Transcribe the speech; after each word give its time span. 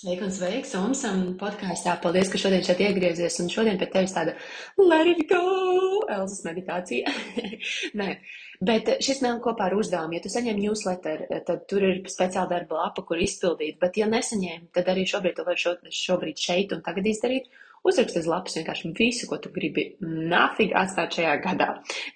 Sveiki 0.00 0.24
un 0.24 0.30
sveiks, 0.32 0.70
Umsam, 0.78 1.18
podkāstā. 1.36 1.92
Paldies, 2.00 2.30
ka 2.32 2.38
šodien 2.40 2.62
šeit 2.64 2.78
iegriezies, 2.80 3.34
un 3.42 3.50
šodien 3.52 3.76
pie 3.76 3.88
tevis 3.92 4.14
tāda 4.16 4.32
let 4.80 5.10
it 5.10 5.26
go, 5.28 5.40
Elzas 6.08 6.40
meditācija. 6.46 7.12
Nē, 8.00 8.06
bet 8.64 8.88
šis 9.04 9.20
nav 9.20 9.42
kopā 9.44 9.66
ar 9.66 9.76
uzdevumu. 9.76 10.16
Ja 10.16 10.24
tu 10.24 10.32
saņem 10.32 10.56
newsletter, 10.62 11.26
tad 11.44 11.66
tur 11.68 11.84
ir 11.84 12.00
speciāla 12.08 12.48
darba 12.54 12.78
lapa, 12.78 13.04
kur 13.04 13.20
izpildīt, 13.20 13.76
bet 13.82 14.00
ja 14.00 14.08
nesaņēmi, 14.08 14.70
tad 14.72 14.88
arī 14.88 15.04
šobrīd 15.10 15.36
to 15.36 15.44
var 15.50 15.60
šo, 15.60 15.76
šobrīd 16.00 16.40
šeit 16.48 16.72
un 16.72 16.80
tagad 16.86 17.12
izdarīt. 17.12 17.52
Uzrakst 17.86 18.18
uz 18.20 18.26
lapas 18.28 18.58
vienkārši 18.58 18.90
visu, 18.98 19.26
ko 19.30 19.38
tu 19.40 19.52
gribi 19.54 19.86
nafīgi 20.04 20.74
atstāt 20.76 21.16
šajā 21.16 21.36
gadā, 21.46 21.68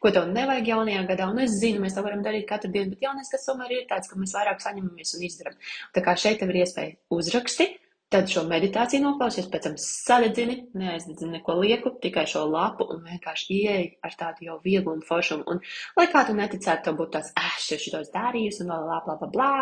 ko 0.02 0.12
tev 0.12 0.28
nevajag 0.32 0.68
jaunajā 0.74 1.04
gadā. 1.08 1.28
Un 1.32 1.40
es 1.46 1.56
zinu, 1.62 1.80
mēs 1.84 1.96
to 1.96 2.04
varam 2.04 2.24
darīt 2.26 2.44
katru 2.50 2.72
dienu, 2.74 2.92
bet 2.92 3.06
jaunais 3.06 3.32
gads 3.32 3.48
tomēr 3.48 3.72
ir 3.72 3.86
tāds, 3.88 4.10
ka 4.10 4.20
mēs 4.20 4.36
vairāk 4.36 4.60
saņemamies 4.60 5.16
un 5.16 5.24
izdarām. 5.30 5.56
Tā 5.96 6.04
kā 6.04 6.16
šeit 6.20 6.42
tev 6.42 6.52
ir 6.52 6.60
iespēja 6.64 6.98
uzraksti, 7.16 7.70
tad 8.12 8.28
šo 8.30 8.44
meditāciju 8.46 9.02
noklausies, 9.02 9.48
pēc 9.50 9.66
tam 9.66 9.76
sadedzini, 9.80 10.56
neaizdedzini 10.78 11.38
neko 11.38 11.56
lieku, 11.60 11.94
tikai 12.02 12.26
šo 12.30 12.44
lapu 12.50 12.86
un 12.94 13.02
vienkārši 13.08 13.56
ieeji 13.56 13.88
ar 14.06 14.16
tādu 14.18 14.48
jau 14.48 14.58
vieglu 14.64 14.94
un 14.94 15.02
foršumu. 15.06 15.46
Un, 15.50 15.62
lai 15.98 16.06
kā 16.12 16.24
tu 16.28 16.36
neticētu, 16.38 16.84
tev 16.86 16.98
būtu 17.00 17.16
tāds, 17.16 17.32
ah, 17.40 17.56
šis 17.64 17.86
šitos 17.86 18.12
darījusi 18.14 18.62
un 18.64 18.74
vēl 18.74 18.84
blā, 18.88 19.00
blā, 19.06 19.16
blā, 19.22 19.30
blā. 19.34 19.52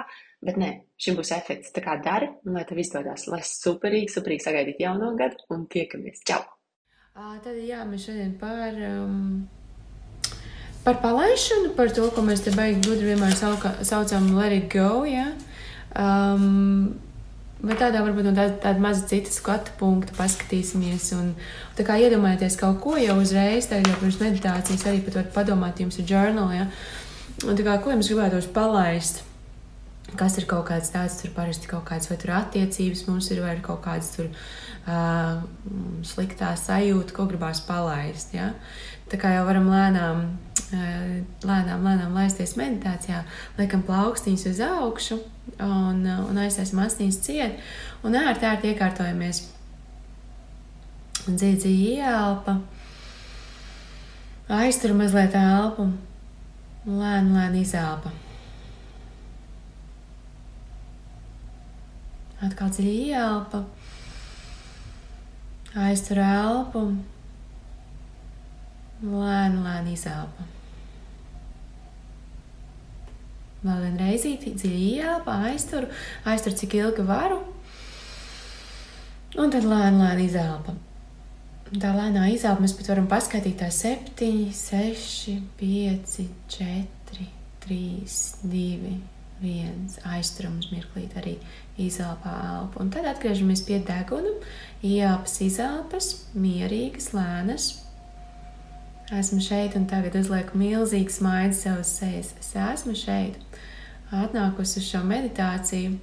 Bet 0.43 0.59
nē, 0.59 0.73
šim 1.01 1.17
būs 1.21 1.33
efekts. 1.37 1.71
Tā 1.75 1.85
kā 1.85 1.97
dari, 2.03 2.29
un 2.47 2.59
lai 2.59 2.67
tev 2.69 2.83
izdodas, 2.83 3.29
lai 3.31 3.41
superīgi, 3.47 4.11
superīgi 4.17 4.49
sagaidītu 4.49 4.85
jauno 4.85 5.13
gadu 5.19 5.47
un 5.55 5.69
tiekamies. 5.71 6.25
Čau! 6.29 6.43
Tad 7.13 7.57
jā, 7.61 7.83
mēs 7.85 8.07
šodien 8.09 8.33
par, 8.41 8.77
um, 8.89 9.45
par 10.85 10.97
palaišanu, 11.03 11.75
par 11.77 11.93
to, 11.93 12.07
ko 12.17 12.25
mēs 12.25 12.41
te 12.45 12.55
baigi 12.57 12.81
gudri 12.87 13.13
vienmēr 13.13 13.37
sauka, 13.37 13.75
saucam 13.85 14.31
let 14.39 14.57
it 14.57 14.71
go, 14.73 15.05
jā. 15.05 15.29
Um, 15.93 16.72
Bet 17.63 17.79
tādā 17.79 18.01
varbūt 18.03 18.27
no 18.27 18.33
tāda, 18.35 18.57
tāda 18.59 18.83
maza 18.83 19.05
cita 19.07 19.31
skatu 19.31 19.75
punkta 19.79 20.15
paskatīsimies. 20.17 21.13
Un, 21.15 21.33
tā 21.79 21.87
kā 21.87 21.99
iedomājieties 22.03 22.59
kaut 22.59 22.81
ko 22.83 22.97
jau 22.99 23.21
uzreiz, 23.23 23.69
tad 23.71 23.87
jau 23.87 23.99
pirms 24.01 24.19
meditācijas 24.23 24.87
arī 24.91 25.05
pat 25.07 25.21
varat 25.21 25.35
padomāt, 25.37 25.83
jums 25.83 26.01
ir 26.03 26.09
journal, 26.11 26.51
ja? 26.57 26.67
Un 27.47 27.59
kā, 27.59 27.79
ko 27.85 27.95
jums 27.95 28.11
gribētu 28.11 28.43
palaist? 28.57 29.23
Kas 30.19 30.37
ir 30.41 30.47
kaut 30.51 30.67
kāds 30.69 30.91
tāds, 30.93 31.19
tur 31.21 31.33
parasti 31.37 31.71
kaut 31.71 31.85
kāds 31.89 32.09
vai 32.11 32.19
tur 32.21 32.35
attiecības 32.37 33.07
mums 33.09 33.31
ir, 33.33 33.43
vai 33.45 33.57
ir 33.57 33.63
kaut 33.65 33.83
kāds 33.85 34.13
tur 34.17 34.29
uh, 34.29 35.43
sliktā 36.07 36.53
sajūta, 36.59 37.15
ko 37.17 37.27
gribās 37.31 37.63
palaist. 37.67 38.35
Ja? 38.37 38.53
Tā 39.13 39.21
kā 39.21 39.33
jau 39.37 39.45
varam 39.49 39.71
lēnām, 39.73 40.25
uh, 40.73 41.15
lēnām, 41.49 41.87
lēnām 41.89 42.19
laisties 42.19 42.57
meditācijā, 42.61 43.23
liekam 43.61 43.85
plaukstiņus 43.89 44.47
uz 44.53 44.63
augšu 44.69 45.19
un, 45.59 46.05
uh, 46.07 46.23
un 46.29 46.43
aizsēsim 46.45 46.83
asnīs 46.85 47.21
ciet 47.25 47.61
un 48.05 48.19
ērti, 48.19 48.49
ērti 48.49 48.73
iekārtojamies. 48.73 49.45
Un 51.29 51.37
dzīvi 51.39 51.77
ieelpa, 51.93 52.57
aiztur 54.51 54.97
mazliet 54.99 55.37
elpu, 55.39 55.87
lēni, 56.89 57.37
lēni 57.37 57.63
izelpa. 57.63 58.11
Atkal 62.43 62.73
dziļi 62.75 62.93
ieelpa, 63.07 63.61
aiztur 65.85 66.19
elpu, 66.25 66.83
lēni, 69.07 69.63
lēni 69.63 69.95
izelpa. 69.95 70.49
Vēl 73.63 73.85
vienreiz 73.87 74.27
dziļi 74.27 74.81
ieelpa, 74.97 75.39
aiztur, 75.53 75.87
aiztur 76.27 76.57
cik 76.59 76.75
ilgi 76.81 77.07
varu, 77.07 77.39
un 79.39 79.55
tad 79.55 79.69
lēni, 79.69 80.03
lēni 80.03 80.27
izelpa. 80.27 80.75
Tā 81.73 81.89
lēnā 81.97 82.27
izelpa 82.29 82.61
mēs 82.61 82.75
pat 82.77 82.91
varam 82.91 83.07
paskaidīt 83.09 83.63
tā 83.63 83.71
7, 83.73 84.51
6, 84.53 85.39
5, 85.57 86.19
4, 86.53 87.29
3, 87.65 87.79
2, 88.51 88.97
viens 89.43 89.99
aizturams 90.07 90.71
mirklīt 90.73 91.17
arī 91.19 91.37
izelpā 91.81 92.33
elpu. 92.47 92.81
Un 92.83 92.93
tad 92.95 93.09
atgriežamies 93.11 93.65
pie 93.67 93.81
deguna, 93.87 94.33
ieelpas, 94.87 95.39
izelpas, 95.45 96.13
mierīgas, 96.39 97.11
lēnas. 97.17 97.69
Esmu 99.13 99.43
šeit 99.45 99.77
un 99.77 99.85
tagad 99.91 100.17
uzlieku 100.17 100.57
milzīgu 100.57 101.13
smaidu 101.13 101.59
sev 101.59 101.83
uz 101.83 101.91
sejas. 101.99 102.33
Es 102.41 102.55
esmu 102.57 102.95
šeit, 102.97 103.37
atnākusi 104.15 104.79
uz 104.81 104.89
šo 104.89 105.03
meditāciju. 105.05 105.99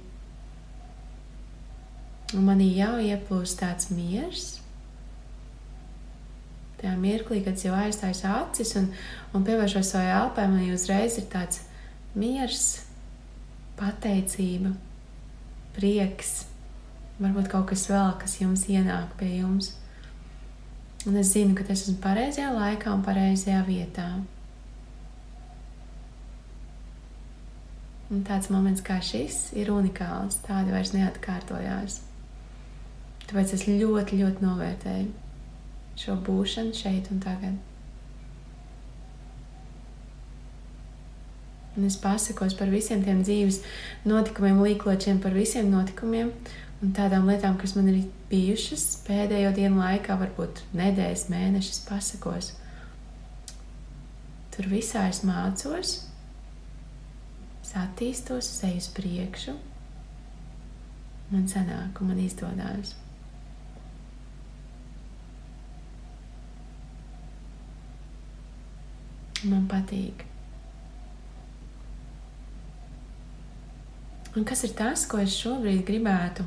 Un 2.36 2.46
manī 2.46 2.68
jau 2.76 2.94
ieplūst 3.02 3.58
tāds 3.58 3.90
miers. 3.90 4.60
Tajā 6.80 6.92
mirklī, 6.96 7.40
kad 7.44 7.58
jau 7.60 7.74
aizstājas 7.76 8.22
acis 8.24 8.76
un, 8.78 8.86
un 9.34 9.42
pievēršos 9.44 9.90
savai 9.92 10.12
elpai, 10.14 10.46
man 10.48 10.62
jau 10.64 10.78
uzreiz 10.78 11.18
ir 11.20 11.26
tāds 11.32 11.64
miers, 12.14 12.86
pateicība, 13.80 14.74
prieks, 15.76 16.34
varbūt 17.20 17.48
kaut 17.52 17.70
kas 17.72 17.86
vēl, 17.90 18.12
kas 18.20 18.38
jums 18.40 18.66
ienāk 18.70 19.16
pie 19.20 19.38
jums. 19.40 19.74
Un 21.08 21.16
es 21.16 21.32
zinu, 21.32 21.54
ka 21.56 21.64
es 21.64 21.86
esmu 21.86 21.96
pareizajā 22.04 22.50
laikā 22.52 22.92
un 22.92 23.04
pareizajā 23.06 23.62
vietā. 23.64 24.10
Un 28.10 28.24
tāds 28.26 28.50
moments 28.52 28.82
kā 28.84 28.98
šis 29.00 29.52
ir 29.56 29.70
unikāls. 29.72 30.40
Tādi 30.44 30.74
vairs 30.74 30.92
neatkārtojās. 30.96 32.00
Tāpēc 33.30 33.52
es 33.54 33.66
ļoti, 33.70 34.18
ļoti 34.20 34.44
novērtēju 34.44 35.10
šo 36.00 36.16
būšanu 36.26 36.74
šeit 36.76 37.10
un 37.14 37.20
tagad. 37.22 37.69
Un 41.78 41.86
es 41.86 41.96
pasakos 42.00 42.56
par 42.58 42.70
visiem 42.72 43.02
tiem 43.04 43.20
dzīves 43.22 43.60
notikumiem, 44.08 44.58
līkločiem, 44.64 45.20
par 45.22 45.36
visiem 45.36 45.70
notikumiem 45.70 46.32
un 46.80 46.94
tādām 46.96 47.28
lietām, 47.28 47.58
kas 47.60 47.76
man 47.76 47.90
ir 47.92 48.00
bijušas 48.30 48.86
pēdējo 49.06 49.52
dienu 49.54 49.82
laikā, 49.82 50.16
varbūt 50.18 50.64
nedēļas, 50.76 51.28
mēnešus 51.30 51.82
pasakos. 51.88 52.52
Tur 54.54 54.66
visā 54.72 55.06
es 55.12 55.22
mācos, 55.26 55.92
es 57.62 57.74
attīstos, 57.78 58.48
es 58.50 58.64
eju 58.66 58.80
uz 58.82 58.88
priekšu, 58.96 59.54
man 61.30 61.46
sanāk 61.52 62.02
un 62.02 62.10
man 62.10 62.24
izdodas. 62.24 62.96
Man 69.40 69.70
patīk. 69.70 70.29
Un 74.36 74.46
kas 74.46 74.62
ir 74.62 74.74
tas, 74.78 75.06
ko 75.10 75.18
es 75.18 75.34
šobrīd 75.34 75.82
gribētu 75.88 76.44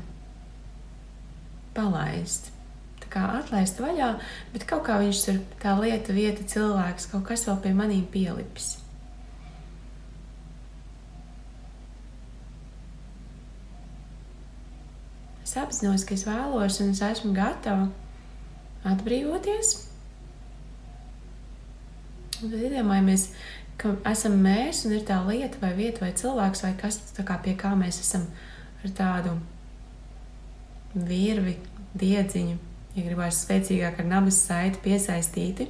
palaist? 1.76 2.48
Tā 3.02 3.10
kā 3.12 3.24
atlaist 3.40 3.82
vaļā, 3.82 4.14
bet 4.54 4.64
kaut 4.68 4.86
kā 4.86 4.96
viņš 5.02 5.20
tur 5.26 5.42
tā 5.60 5.74
lieta, 5.82 6.14
vieta, 6.16 6.46
cilvēks, 6.48 7.10
kaut 7.12 7.26
kas 7.28 7.44
vēl 7.48 7.60
pie 7.60 7.74
maniem 7.76 8.06
pielipis. 8.08 8.70
Es 15.44 15.52
apzinos, 15.60 16.06
ka 16.08 16.16
es 16.16 16.24
vēlos 16.24 16.80
un 16.80 16.94
es 16.94 17.02
esmu 17.04 17.34
gatava 17.36 17.90
atbrīvoties. 18.88 19.74
Un 22.40 22.48
tad 22.48 22.62
iedomājamies, 22.64 23.28
ka 23.80 23.94
esam 24.10 24.36
mēs 24.44 24.84
un 24.86 24.94
ir 24.96 25.06
tā 25.08 25.18
lieta 25.26 25.60
vai 25.62 25.72
vieta 25.76 26.04
vai 26.04 26.12
cilvēks 26.16 26.64
vai 26.66 26.72
kas 26.80 27.00
kā 27.18 27.38
pie 27.44 27.56
kā 27.58 27.74
mēs 27.78 28.00
esam 28.02 28.26
ar 28.84 28.92
tādu 28.98 29.34
virvi, 30.94 31.56
diedziņu, 31.98 32.58
ja 32.94 33.06
gribās 33.06 33.42
spēcīgāk 33.44 33.98
ar 34.02 34.10
nabas 34.10 34.38
saiti 34.46 34.82
piesaistīti. 34.84 35.66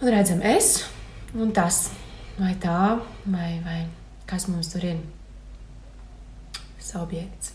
Un 0.00 0.12
redzam 0.12 0.42
es 0.44 0.84
un 1.36 1.52
tas, 1.56 1.90
vai 2.38 2.54
tā, 2.60 2.96
vai, 3.24 3.50
vai 3.64 3.82
kas 4.28 4.48
mums 4.52 4.72
tur 4.72 4.84
ir. 4.84 5.04
Objekts. 6.96 7.50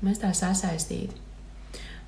Mēs 0.00 0.22
tā 0.22 0.30
sasaistīti. 0.32 1.18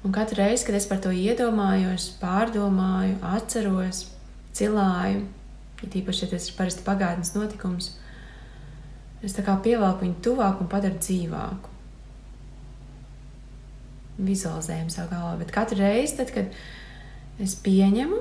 Un 0.07 0.13
katru 0.15 0.39
reizi, 0.39 0.65
kad 0.65 0.77
es 0.79 0.87
par 0.89 1.03
to 1.05 1.11
iedomājos, 1.13 2.07
pārdomāju, 2.21 3.19
atceros, 3.29 4.07
cilāju, 4.55 5.25
ja 5.83 5.91
tīpaši, 5.91 6.25
ja 6.25 6.33
tas 6.35 6.49
ir 6.49 6.57
parasti 6.59 6.85
pagātnes 6.87 7.35
notikums, 7.37 7.93
es 9.25 9.35
tā 9.37 9.45
kā 9.47 9.57
pievelku 9.65 10.05
viņu 10.05 10.21
tuvāk 10.25 10.63
un 10.63 10.71
padaru 10.71 11.01
dzīvāku. 11.01 11.73
Vizualizējam 14.25 14.91
savu 14.95 15.11
galvā, 15.11 15.35
bet 15.41 15.53
katru 15.55 15.81
reizi, 15.81 16.19
tad, 16.21 16.31
kad 16.35 17.43
es 17.43 17.57
pieņemu, 17.65 18.21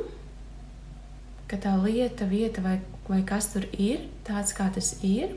ka 1.51 1.59
tā 1.61 1.75
lieta, 1.83 2.25
vieta 2.25 2.63
vai, 2.65 2.79
vai 3.05 3.21
kas 3.27 3.51
tur 3.53 3.67
ir, 3.77 4.07
tāds 4.25 4.55
kā 4.57 4.71
tas 4.73 4.95
ir, 5.05 5.35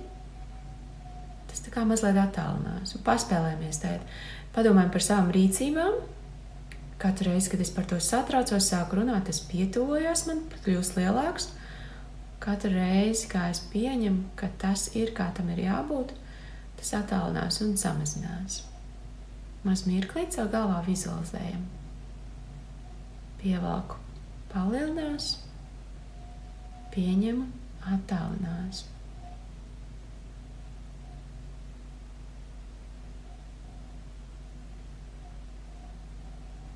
tas 1.50 1.60
tā 1.64 1.74
kā 1.74 1.84
mazliet 1.88 2.16
attālinās 2.20 2.96
un 2.96 3.04
paspēlējamies 3.04 3.82
tādā. 3.84 4.04
Padomājam 4.56 4.92
par 4.94 5.04
savām 5.04 5.32
rīcībām. 5.34 5.98
Katru 6.98 7.28
reizi, 7.28 7.50
kad 7.52 7.60
es 7.60 7.70
par 7.76 7.84
to 7.88 7.98
satraucos, 8.00 8.70
sāku 8.70 8.96
runāt, 9.00 9.26
tas 9.28 9.42
pietuvojās 9.44 10.24
man, 10.30 10.46
kļūst 10.64 10.96
lielāks. 10.96 11.50
Katru 12.40 12.72
reizi, 12.72 13.28
kā 13.28 13.50
es 13.52 13.60
pieņemu, 13.72 14.30
ka 14.38 14.48
tas 14.62 14.88
ir 14.96 15.12
kā 15.16 15.28
tam 15.36 15.50
ir 15.52 15.66
jābūt, 15.66 16.14
tas 16.80 16.94
attālinās 16.96 17.60
un 17.64 17.76
samazinās. 17.80 18.62
Maz 19.66 19.84
mirklīt 19.88 20.36
savu 20.36 20.52
galvā 20.54 20.80
vizualizējam. 20.86 21.64
Pievelku, 23.42 24.00
palielinās, 24.52 25.32
pieņemu, 26.94 27.48
attālinās. 27.92 28.86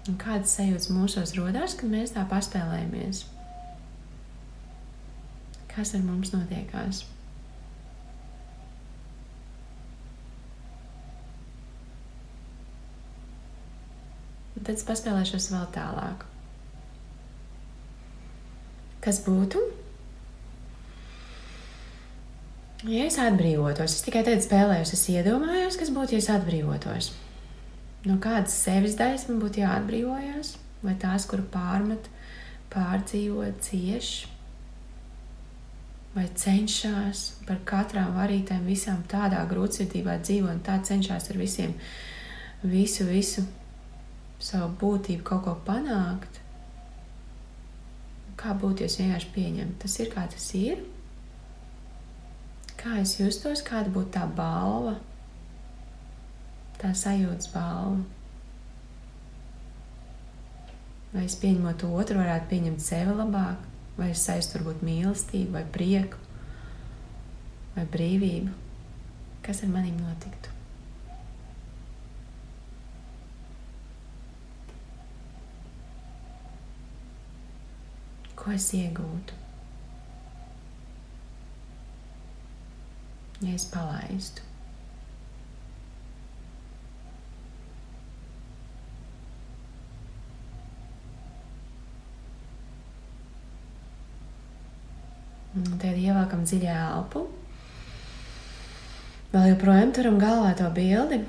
Un 0.09 0.17
kādas 0.21 0.55
sajūtas 0.57 0.89
mūsos 0.95 1.35
rodās, 1.37 1.75
kad 1.77 1.91
mēs 1.93 2.15
tā 2.15 2.25
paspēlējamies? 2.29 3.27
Kas 5.71 5.93
ar 5.97 6.05
mums 6.07 6.33
notiekās? 6.33 7.03
Un 14.57 14.65
tad 14.65 14.75
es 14.75 14.89
paspēlēšos 14.89 15.53
vēl 15.53 15.69
tālāk. 15.77 16.25
Kas 19.05 19.21
būtu? 19.25 19.61
Ja 22.89 23.05
es 23.05 23.17
atbrīvotos, 23.21 23.99
es 23.99 24.05
tikai 24.05 24.25
tādu 24.25 24.41
spēlējos, 24.45 24.95
es 24.97 25.09
iedomājos, 25.13 25.77
kas 25.81 25.93
būtu, 25.93 26.17
ja 26.17 26.25
es 26.25 26.33
atbrīvotos 26.33 27.13
no 28.09 28.17
kādas 28.23 28.57
sevis 28.65 28.97
daļas 28.99 29.29
man 29.29 29.41
būtu 29.43 29.63
jāatbrīvojas, 29.63 30.55
vai 30.85 30.97
tās, 31.01 31.27
kuru 31.29 31.45
pārmet, 31.53 32.09
pārdzīvo, 32.73 33.45
cieš, 33.65 34.13
vai 36.15 36.27
cenšas 36.35 37.25
par 37.47 37.61
katrām 37.69 38.15
varītēm, 38.17 38.67
visām 38.67 39.03
tādā 39.11 39.43
grūtsirdībā 39.51 40.19
dzīvo 40.25 40.51
un 40.51 40.63
tā 40.67 40.81
cenšas 40.87 41.31
ar 41.31 41.39
visiem, 41.39 41.75
visu, 42.63 43.07
visu 43.07 43.45
savu 44.41 44.73
būtību 44.81 45.27
kaut 45.27 45.45
ko 45.47 45.57
panākt. 45.67 46.41
Kā 48.41 48.55
būtu, 48.57 48.83
ja 48.83 48.89
es 48.89 48.97
vienkārši 48.97 49.31
pieņemtu, 49.35 49.77
tas 49.83 49.99
ir 50.01 50.11
kā 50.15 50.25
tas 50.33 50.49
ir? 50.57 50.81
Kā 52.81 52.97
es 53.03 53.19
justos, 53.21 53.61
kāda 53.67 53.93
būtu 53.93 54.15
tā 54.17 54.25
balva? 54.25 54.97
Tā 56.81 56.95
sajūtas 56.97 57.51
balva. 57.53 58.01
Vai 61.11 61.25
es 61.27 61.35
pieņemot 61.43 61.83
otru, 61.89 62.21
varētu 62.21 62.49
pieņemt 62.53 62.83
sevi 62.85 63.17
labāk, 63.19 63.65
vai 63.99 64.13
es 64.15 64.23
saistu 64.25 64.59
varbūt 64.59 64.85
mīlestību, 64.87 65.53
vai 65.57 65.65
prieku, 65.75 66.21
vai 67.75 67.85
brīvību. 67.97 68.55
Kas 69.43 69.65
ar 69.67 69.73
maniem 69.73 69.99
notiktu? 70.05 70.55
Ko 78.41 78.55
es 78.55 78.71
iegūtu? 78.77 79.37
Ja 83.41 83.57
es 83.57 83.67
palaistu. 83.73 84.50
Tad 95.51 95.99
ievelkam 95.99 96.45
dziļā 96.47 96.79
elpu. 96.93 97.25
Vēl 99.33 99.53
joprojām 99.53 99.93
turam 99.95 100.19
galvā 100.23 100.55
to 100.59 100.69
bildi. 100.75 101.25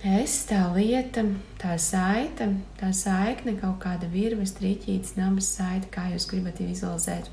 Es, 0.00 0.38
tā 0.48 0.62
lieta, 0.72 1.26
tā 1.60 1.74
saite, 1.80 2.46
tā 2.80 2.88
saikne, 2.96 3.52
kaut 3.60 3.76
kāda 3.82 4.08
virve, 4.08 4.46
strīķītas, 4.48 5.18
nabas 5.18 5.50
saite, 5.58 5.90
kā 5.92 6.06
jūs 6.12 6.24
gribat 6.30 6.62
vizualizēt. 6.64 7.28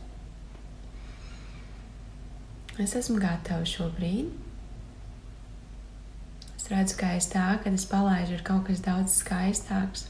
Es 2.83 2.95
esmu 3.00 3.21
gatava 3.24 3.63
šobrīd. 3.68 4.33
Es 6.57 6.68
redzu, 6.71 7.00
ka 7.00 7.13
aiz 7.15 7.31
tā, 7.31 7.48
kad 7.63 7.75
es 7.75 7.88
palaidu, 7.88 8.36
ir 8.36 8.44
kaut 8.48 8.68
kas 8.68 8.83
daudz 8.83 9.15
skaistāks. 9.21 10.10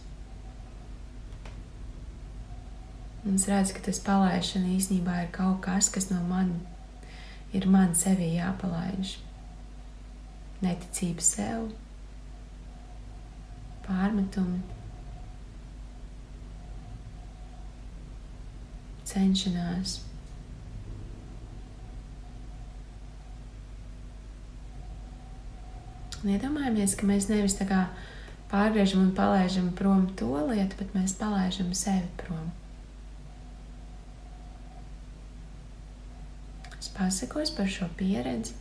Un 3.28 3.36
es 3.36 3.46
redzu, 3.52 3.76
ka 3.76 3.84
tas 3.90 4.00
palaišana 4.00 4.72
īstenībā 4.78 5.22
ir 5.26 5.32
kaut 5.36 5.60
kas, 5.66 5.92
kas 5.92 6.08
no 6.14 6.24
manis 6.30 6.64
ir 7.54 7.68
man 7.68 7.96
sevi 7.96 8.34
jāpalaiž. 8.36 9.18
Neticība 10.64 11.22
sev, 11.22 11.68
pārmetumi, 13.86 14.64
cenšanās. 19.08 20.00
Iedomājamies, 26.28 26.96
ka 26.98 27.08
mēs 27.08 27.30
nevis 27.30 27.56
tā 27.56 27.68
kā 27.70 27.84
pārgriežam 28.52 29.06
un 29.06 29.12
palaidām 29.16 29.70
prom 29.78 30.08
to 30.20 30.34
lietu, 30.50 30.80
bet 30.82 30.96
mēs 30.98 31.14
palaidām 31.20 31.70
sevi 31.78 32.10
prom. 32.20 32.50
Pasakos 36.96 37.52
par 37.56 37.70
šo 37.72 37.90
pieredzi. 38.00 38.56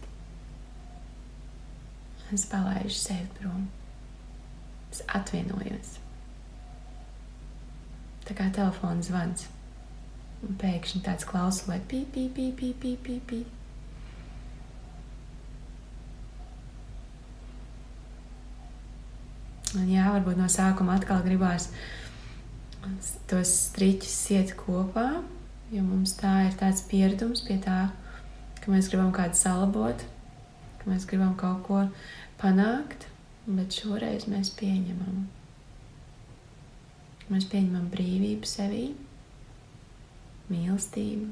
Es 2.35 2.47
palaidu 2.51 2.91
sevi 2.91 3.29
prom. 3.39 3.69
Es 4.91 5.03
atvienojos. 5.07 5.99
Tā 8.27 8.35
kā 8.35 8.49
telefona 8.55 9.05
zvans. 9.07 9.47
Un 10.47 10.57
pēkšņi 10.61 11.03
tāds 11.07 11.27
klausulē, 11.29 11.79
pī, 11.91 12.03
pī, 12.13 12.27
pī, 12.35 12.49
pī, 12.57 12.73
pī, 12.81 12.97
pī, 13.05 13.21
pī. 13.31 13.45
Un 19.77 19.87
jā, 19.93 20.09
varbūt 20.15 20.39
no 20.41 20.49
sākuma 20.51 20.97
atkal 20.97 21.23
gribās 21.25 21.69
tos 23.31 23.53
striķus 23.67 24.19
iet 24.35 24.53
kopā, 24.59 25.07
jo 25.73 25.83
mums 25.85 26.15
tā 26.21 26.47
ir 26.47 26.55
tāds 26.59 26.85
pieredums 26.87 27.43
pie 27.47 27.59
tā, 27.63 27.89
ka 28.67 28.73
mēs 28.75 28.89
gribam 28.91 29.13
kādu 29.15 29.39
salabot, 29.39 30.01
ka 30.81 30.91
mēs 30.91 31.05
gribam 31.07 31.37
kaut 31.39 31.61
ko 31.69 31.85
panākt, 32.41 33.07
bet 33.47 33.77
šoreiz 33.79 34.27
mēs 34.27 34.51
pieņemam. 34.59 35.21
Mēs 37.31 37.47
pieņemam 37.53 37.87
brīvību 37.95 38.51
sevī, 38.51 38.83
mīlestību, 40.51 41.31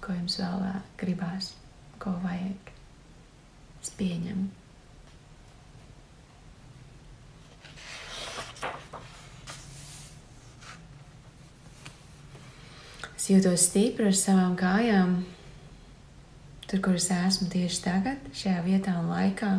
ko 0.00 0.16
jums 0.16 0.40
vēl 0.40 0.66
gribās, 0.96 1.52
ko 2.00 2.16
vajag. 2.24 2.72
Es 3.84 3.92
pieņemu. 4.00 4.48
Es 13.12 13.28
jūtos 13.28 13.68
stipri 13.68 14.08
ar 14.08 14.16
savām 14.16 14.56
kājām, 14.56 15.18
tur, 16.66 16.80
kur 16.82 16.98
es 16.98 17.08
esmu 17.14 17.48
tieši 17.52 17.82
tagad, 17.84 18.28
šajā 18.34 18.60
vietā 18.66 18.96
un 19.00 19.10
laikā. 19.12 19.50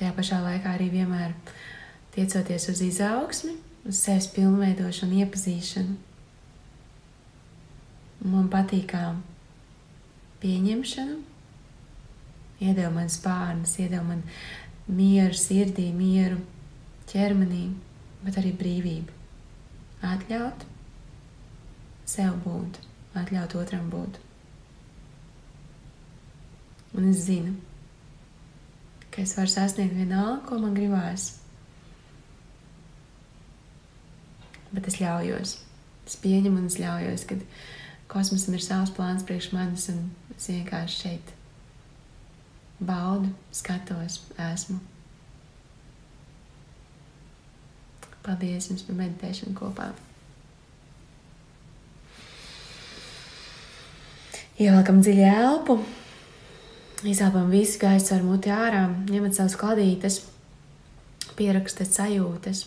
Tajā 0.00 0.12
pašā 0.16 0.38
laikā 0.42 0.74
arī 0.74 0.88
vienmēr 0.94 1.34
tiecoties 2.14 2.70
uz 2.72 2.80
izaugsmi, 2.82 3.54
uz 3.86 4.00
sevis 4.00 4.30
pilnveidošanu, 4.34 5.20
iepazīšanu. 5.24 5.98
Man 8.30 8.48
patīkām 8.52 9.20
pieņemšanu, 10.42 11.20
iedeva 12.64 12.90
man 12.96 13.12
spārnas, 13.12 13.76
iedeva 13.80 14.02
man 14.08 14.24
mieru 14.90 15.36
sirdī, 15.36 15.86
mieru 15.96 16.40
ķermenī, 17.12 17.68
bet 18.24 18.40
arī 18.40 18.52
brīvību. 18.56 19.16
Atļaut 20.10 20.69
sev 22.10 22.36
būt, 22.44 22.80
atļaut 23.18 23.56
otram 23.60 23.90
būt. 23.92 24.18
Un 26.98 27.06
es 27.12 27.22
zinu, 27.28 27.54
ka 29.14 29.22
es 29.22 29.36
varu 29.38 29.52
sasniegt 29.52 29.94
vienalga, 29.94 30.42
ko 30.48 30.58
man 30.58 30.74
gribās. 30.74 31.36
Bet 34.70 34.86
es 34.90 34.98
ļaujos, 35.02 35.56
es 36.06 36.18
pieņemu 36.22 36.62
un 36.62 36.70
es 36.70 36.78
ļaujos, 36.82 37.26
kad 37.30 37.46
kosmosam 38.10 38.58
ir 38.58 38.64
savs 38.64 38.94
plāns 38.94 39.26
priekš 39.26 39.52
manis, 39.54 39.88
un 39.92 40.08
es 40.34 40.50
vienkārši 40.50 41.02
šeit 41.04 41.34
baudu, 42.80 43.30
skatos, 43.54 44.22
esmu. 44.50 44.78
Paldies 48.20 48.70
jums 48.70 48.86
par 48.86 48.98
meditēšanu 48.98 49.56
kopā. 49.56 49.92
Ievelkam 54.60 54.98
dziļi 55.00 55.24
elpu, 55.24 55.78
izelpam 57.08 57.48
visu 57.48 57.78
gaisu 57.80 58.12
ar 58.16 58.26
muti 58.26 58.52
ārā, 58.52 58.82
ņemat 59.08 59.38
savus 59.38 59.56
kladītes, 59.56 60.20
pierakstat 61.38 61.96
sajūtas 61.96 62.66